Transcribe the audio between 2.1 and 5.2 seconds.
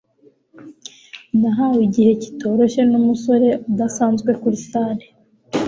kitoroshye numusore udasanzwe kuri salle.